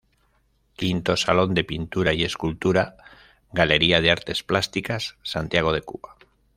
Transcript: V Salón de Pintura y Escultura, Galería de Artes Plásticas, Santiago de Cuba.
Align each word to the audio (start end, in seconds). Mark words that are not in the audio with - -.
V 0.79 1.03
Salón 1.15 1.53
de 1.53 1.63
Pintura 1.63 2.11
y 2.15 2.23
Escultura, 2.23 2.97
Galería 3.51 4.01
de 4.01 4.09
Artes 4.09 4.41
Plásticas, 4.41 5.15
Santiago 5.21 5.71
de 5.73 5.83
Cuba. 5.83 6.15